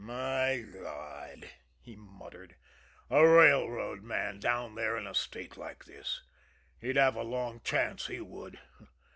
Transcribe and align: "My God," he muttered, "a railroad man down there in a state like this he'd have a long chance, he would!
"My 0.03 0.65
God," 0.73 1.47
he 1.79 1.95
muttered, 1.95 2.55
"a 3.11 3.23
railroad 3.23 4.01
man 4.01 4.39
down 4.39 4.73
there 4.73 4.97
in 4.97 5.05
a 5.05 5.13
state 5.13 5.57
like 5.57 5.85
this 5.85 6.23
he'd 6.79 6.95
have 6.95 7.15
a 7.15 7.21
long 7.21 7.61
chance, 7.63 8.07
he 8.07 8.19
would! 8.19 8.57